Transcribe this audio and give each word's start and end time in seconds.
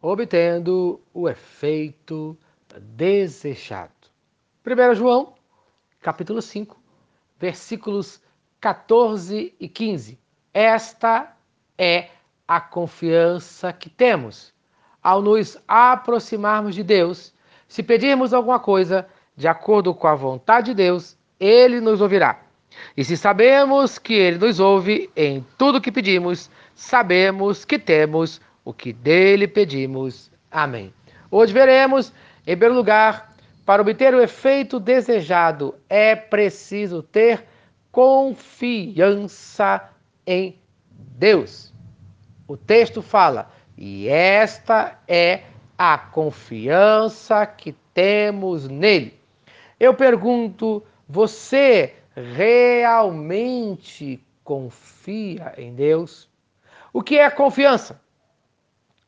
obtendo 0.00 1.00
o 1.12 1.28
efeito 1.28 2.36
desejado. 2.78 3.92
1 4.66 4.94
João, 4.94 5.34
capítulo 6.00 6.40
5, 6.40 6.80
versículos 7.38 8.22
14 8.60 9.54
e 9.58 9.68
15. 9.68 10.18
Esta 10.52 11.36
é 11.76 12.08
a 12.46 12.60
confiança 12.60 13.72
que 13.72 13.88
temos 13.88 14.52
ao 15.02 15.22
nos 15.22 15.58
aproximarmos 15.66 16.74
de 16.74 16.82
Deus. 16.82 17.32
Se 17.66 17.82
pedirmos 17.82 18.34
alguma 18.34 18.58
coisa 18.58 19.06
de 19.36 19.48
acordo 19.48 19.94
com 19.94 20.06
a 20.06 20.14
vontade 20.14 20.66
de 20.66 20.74
Deus, 20.74 21.16
ele 21.38 21.80
nos 21.80 22.00
ouvirá. 22.00 22.42
E 22.96 23.04
se 23.04 23.16
sabemos 23.16 23.98
que 23.98 24.14
ele 24.14 24.38
nos 24.38 24.60
ouve 24.60 25.10
em 25.16 25.44
tudo 25.56 25.80
que 25.80 25.90
pedimos, 25.90 26.50
sabemos 26.74 27.64
que 27.64 27.78
temos 27.78 28.40
o 28.64 28.72
que 28.72 28.92
dele 28.92 29.48
pedimos. 29.48 30.30
Amém. 30.50 30.92
Hoje 31.30 31.52
veremos, 31.52 32.12
em 32.46 32.56
primeiro 32.56 32.74
lugar, 32.74 33.34
para 33.64 33.82
obter 33.82 34.14
o 34.14 34.22
efeito 34.22 34.80
desejado, 34.80 35.74
é 35.88 36.16
preciso 36.16 37.02
ter 37.02 37.44
confiança 37.92 39.90
em 40.26 40.58
Deus. 40.90 41.72
O 42.48 42.56
texto 42.56 43.02
fala: 43.02 43.50
e 43.76 44.08
esta 44.08 44.98
é 45.06 45.42
a 45.78 45.96
confiança 45.96 47.46
que 47.46 47.72
temos 47.94 48.68
nele. 48.68 49.18
Eu 49.78 49.94
pergunto, 49.94 50.82
você 51.08 51.94
realmente 52.14 54.20
confia 54.44 55.54
em 55.56 55.74
Deus? 55.74 56.28
O 56.92 57.02
que 57.02 57.18
é 57.18 57.30
confiança? 57.30 58.00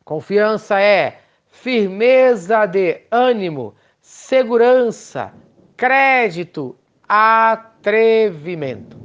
Confiança 0.05 0.81
é 0.81 1.21
firmeza 1.47 2.67
de 2.67 3.03
ânimo, 3.11 3.75
segurança, 4.01 5.33
crédito, 5.77 6.77
atrevimento. 7.09 8.99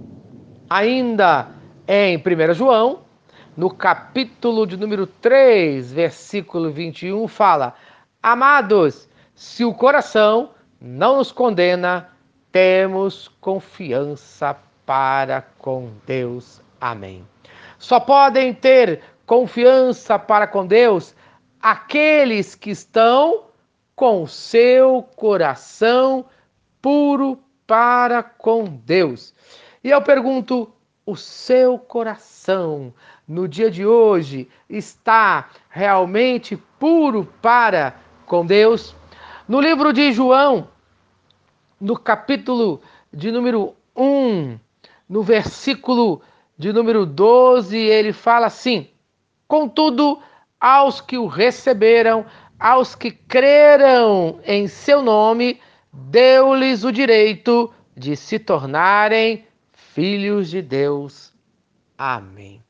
Ainda 0.69 1.49
em 1.87 2.17
1 2.17 2.53
João, 2.53 3.01
no 3.55 3.69
capítulo 3.69 4.65
de 4.65 4.75
número 4.77 5.05
3, 5.05 5.93
versículo 5.93 6.71
21, 6.71 7.27
fala: 7.27 7.75
Amados, 8.21 9.07
se 9.35 9.63
o 9.63 9.73
coração 9.73 10.51
não 10.81 11.17
nos 11.17 11.31
condena, 11.31 12.09
temos 12.51 13.27
confiança 13.39 14.57
para 14.85 15.43
com 15.59 15.91
Deus. 16.05 16.61
Amém. 16.81 17.25
Só 17.77 17.99
podem 17.99 18.53
ter 18.53 19.01
confiança 19.27 20.17
para 20.17 20.47
com 20.47 20.65
Deus 20.65 21.13
aqueles 21.61 22.55
que 22.55 22.71
estão 22.71 23.43
com 23.93 24.25
seu 24.25 25.03
coração 25.15 26.25
puro 26.81 27.37
para 27.67 28.23
com 28.23 28.63
Deus. 28.63 29.33
E 29.83 29.89
eu 29.89 30.01
pergunto: 30.01 30.71
o 31.05 31.15
seu 31.15 31.77
coração 31.77 32.93
no 33.27 33.47
dia 33.47 33.69
de 33.69 33.85
hoje 33.85 34.47
está 34.69 35.49
realmente 35.69 36.55
puro 36.79 37.25
para 37.41 37.95
com 38.25 38.45
Deus? 38.45 38.95
No 39.45 39.59
livro 39.59 39.91
de 39.91 40.13
João, 40.13 40.69
no 41.81 41.99
capítulo 41.99 42.81
de 43.11 43.29
número 43.29 43.75
1, 43.93 44.57
no 45.09 45.21
versículo 45.21 46.21
de 46.57 46.71
número 46.71 47.05
12, 47.05 47.77
ele 47.77 48.13
fala 48.13 48.47
assim: 48.47 48.89
Contudo, 49.47 50.21
aos 50.59 50.99
que 50.99 51.17
o 51.17 51.27
receberam, 51.27 52.25
aos 52.59 52.95
que 52.95 53.11
creram 53.11 54.39
em 54.43 54.67
seu 54.67 55.01
nome, 55.01 55.61
deu-lhes 55.93 56.83
o 56.83 56.91
direito 56.91 57.73
de 57.95 58.15
se 58.15 58.39
tornarem 58.39 59.45
filhos 59.71 60.49
de 60.49 60.61
Deus. 60.61 61.33
Amém. 61.97 62.61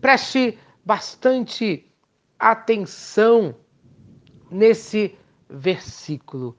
Preste 0.00 0.58
bastante 0.84 1.90
atenção 2.38 3.54
nesse 4.50 5.16
versículo. 5.48 6.56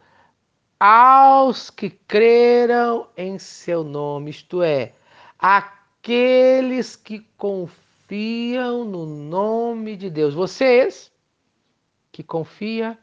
Aos 0.80 1.70
que 1.70 1.90
creram 1.90 3.08
em 3.16 3.38
seu 3.40 3.84
nome, 3.84 4.32
isto 4.32 4.62
é, 4.62 4.94
aqueles 5.40 6.96
que 6.96 7.20
confiam 7.38 7.85
no 8.10 9.06
nome 9.06 9.96
de 9.96 10.10
Deus. 10.10 10.34
Vocês 10.34 11.12
que 12.12 12.24
confia, 12.24 12.98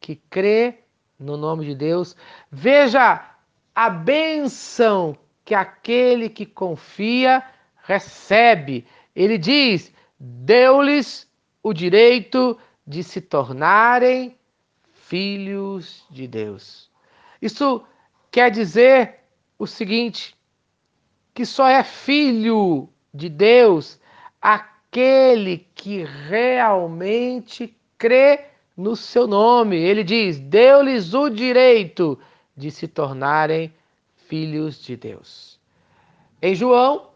que 0.00 0.16
crê 0.16 0.80
no 1.18 1.36
nome 1.36 1.64
de 1.66 1.74
Deus, 1.74 2.16
veja 2.50 3.36
a 3.74 3.90
bênção 3.90 5.16
que 5.44 5.54
aquele 5.54 6.28
que 6.28 6.44
confia 6.44 7.44
recebe. 7.84 8.86
Ele 9.14 9.38
diz: 9.38 9.92
deu-lhes 10.18 11.30
o 11.62 11.72
direito 11.72 12.58
de 12.86 13.04
se 13.04 13.20
tornarem 13.20 14.36
filhos 14.92 16.04
de 16.10 16.26
Deus. 16.26 16.90
Isso 17.40 17.84
quer 18.30 18.50
dizer 18.50 19.20
o 19.58 19.66
seguinte: 19.66 20.36
que 21.34 21.46
só 21.46 21.68
é 21.68 21.84
filho 21.84 22.88
de 23.12 23.28
Deus 23.28 23.99
aquele 24.40 25.66
que 25.74 26.04
realmente 26.04 27.76
crê 27.98 28.46
no 28.76 28.96
seu 28.96 29.26
nome. 29.26 29.76
Ele 29.76 30.02
diz: 30.02 30.38
deu-lhes 30.38 31.14
o 31.14 31.28
direito 31.28 32.18
de 32.56 32.70
se 32.70 32.88
tornarem 32.88 33.72
filhos 34.28 34.82
de 34.82 34.96
Deus. 34.96 35.60
Em 36.40 36.54
João, 36.54 37.10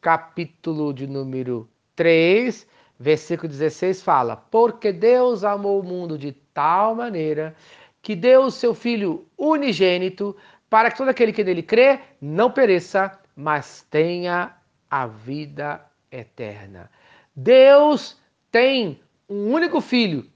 capítulo 0.00 0.92
de 0.94 1.06
número 1.06 1.68
3, 1.94 2.66
versículo 2.98 3.48
16 3.48 4.02
fala: 4.02 4.36
Porque 4.36 4.92
Deus 4.92 5.44
amou 5.44 5.80
o 5.80 5.84
mundo 5.84 6.16
de 6.16 6.32
tal 6.54 6.94
maneira 6.94 7.54
que 8.00 8.14
deu 8.14 8.44
o 8.44 8.50
seu 8.50 8.74
Filho 8.74 9.26
unigênito 9.36 10.36
para 10.68 10.90
que 10.90 10.98
todo 10.98 11.08
aquele 11.08 11.32
que 11.32 11.44
nele 11.44 11.62
crê 11.62 12.00
não 12.20 12.50
pereça, 12.50 13.18
mas 13.34 13.86
tenha 13.90 14.54
a 14.90 15.06
vida 15.06 15.84
eterna. 16.18 16.90
Deus 17.34 18.16
tem 18.50 19.02
um 19.28 19.52
único 19.52 19.80
Filho 19.80 20.30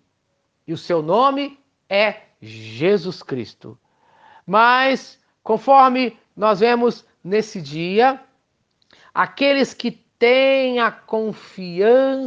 e 0.66 0.72
o 0.72 0.78
seu 0.78 1.02
nome 1.02 1.58
é 1.88 2.22
Jesus 2.40 3.22
Cristo. 3.22 3.78
Mas 4.46 5.18
Conforme 5.48 6.14
nós 6.36 6.60
vemos 6.60 7.06
nesse 7.24 7.62
dia, 7.62 8.22
aqueles 9.14 9.72
que 9.72 9.90
têm 9.90 10.78
a 10.78 10.92
confiança 10.92 12.22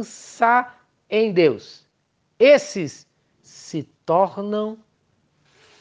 em 1.08 1.32
Deus, 1.32 1.86
esses 2.36 3.06
se 3.40 3.84
tornam 4.04 4.76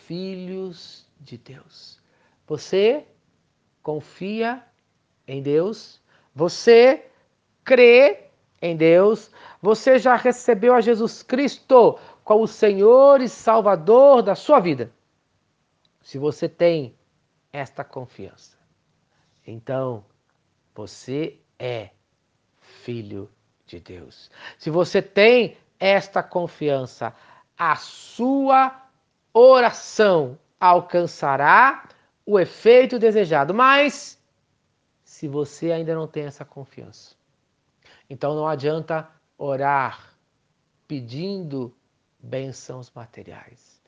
filhos 0.05 1.07
de 1.19 1.35
Deus. 1.35 1.99
Você 2.45 3.07
confia 3.81 4.63
em 5.27 5.41
Deus? 5.41 5.99
Você 6.35 7.09
crê 7.63 8.25
em 8.61 8.75
Deus? 8.75 9.31
Você 9.61 9.99
já 9.99 10.15
recebeu 10.15 10.73
a 10.73 10.81
Jesus 10.81 11.23
Cristo 11.23 11.99
como 12.23 12.47
Senhor 12.47 13.21
e 13.21 13.29
Salvador 13.29 14.21
da 14.21 14.35
sua 14.35 14.59
vida? 14.59 14.91
Se 16.01 16.17
você 16.17 16.47
tem 16.49 16.95
esta 17.51 17.83
confiança. 17.83 18.57
Então, 19.45 20.05
você 20.73 21.39
é 21.59 21.89
filho 22.59 23.29
de 23.65 23.79
Deus. 23.79 24.29
Se 24.57 24.69
você 24.69 25.01
tem 25.01 25.57
esta 25.79 26.23
confiança, 26.23 27.13
a 27.57 27.75
sua 27.75 28.83
oração 29.33 30.37
alcançará 30.59 31.87
o 32.25 32.39
efeito 32.39 32.99
desejado. 32.99 33.53
Mas, 33.53 34.19
se 35.03 35.27
você 35.27 35.71
ainda 35.71 35.93
não 35.95 36.07
tem 36.07 36.25
essa 36.25 36.45
confiança, 36.45 37.15
então 38.11 38.35
não 38.35 38.45
adianta 38.45 39.09
orar 39.37 40.13
pedindo 40.85 41.73
bênçãos 42.19 42.91
materiais. 42.93 43.81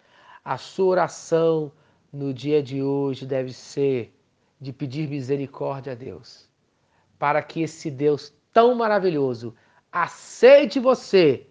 A 0.46 0.58
sua 0.58 0.86
oração 0.86 1.74
no 2.10 2.34
dia 2.34 2.64
de 2.64 2.82
hoje 2.82 3.26
deve 3.26 3.52
ser 3.52 4.18
de 4.62 4.72
pedir 4.72 5.10
misericórdia 5.10 5.92
a 5.92 5.96
Deus, 5.96 6.50
para 7.20 7.44
que 7.44 7.64
esse 7.64 7.92
Deus 7.92 8.34
tão 8.54 8.74
maravilhoso 8.74 9.54
aceite 9.92 10.80
você 10.80 11.46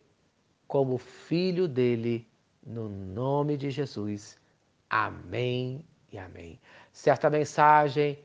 como 0.66 0.96
filho 0.96 1.68
dele, 1.68 2.26
no 2.66 2.88
nome 2.88 3.58
de 3.58 3.70
Jesus. 3.70 4.40
Amém 4.88 5.84
e 6.10 6.16
amém. 6.16 6.58
Certa 6.90 7.28
mensagem 7.28 8.18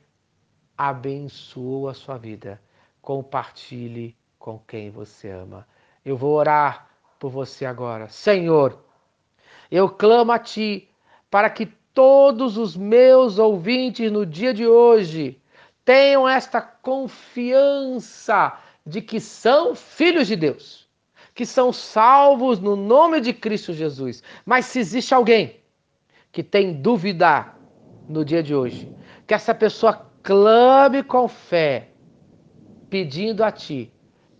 abençoou 0.78 1.90
a 1.90 1.94
sua 1.94 2.18
vida. 2.18 2.62
Compartilhe 3.02 4.16
com 4.48 4.58
quem 4.60 4.90
você 4.90 5.30
ama. 5.30 5.68
Eu 6.06 6.16
vou 6.16 6.34
orar 6.34 6.88
por 7.20 7.30
você 7.30 7.66
agora. 7.66 8.08
Senhor, 8.08 8.82
eu 9.70 9.90
clamo 9.90 10.32
a 10.32 10.40
Ti 10.40 10.90
para 11.30 11.50
que 11.50 11.66
todos 11.94 12.58
os 12.58 12.78
meus 12.78 13.40
ouvintes 13.40 14.10
no 14.10 14.26
dia 14.26 14.54
de 14.54 14.66
hoje 14.66 15.38
tenham 15.84 16.26
esta 16.26 16.62
confiança 16.62 18.58
de 18.86 19.02
que 19.02 19.20
são 19.20 19.76
filhos 19.76 20.28
de 20.28 20.38
Deus, 20.38 20.88
que 21.36 21.46
são 21.46 21.74
salvos 21.74 22.58
no 22.58 22.78
nome 22.78 23.20
de 23.20 23.34
Cristo 23.34 23.74
Jesus. 23.74 24.24
Mas 24.46 24.68
se 24.68 24.80
existe 24.80 25.14
alguém 25.14 25.60
que 26.32 26.42
tem 26.42 26.72
dúvida 26.72 27.54
no 28.08 28.24
dia 28.24 28.42
de 28.42 28.56
hoje, 28.56 28.90
que 29.28 29.34
essa 29.34 29.54
pessoa 29.54 30.10
clame 30.24 31.04
com 31.04 31.28
fé, 31.28 31.90
pedindo 32.90 33.44
a 33.44 33.52
Ti 33.52 33.92